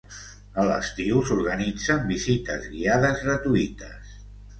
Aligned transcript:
A 0.61 0.63
l'estiu 0.67 1.19
s'organitzen 1.27 2.01
visites 2.13 2.65
guiades 2.71 3.21
gratuïtes. 3.27 4.17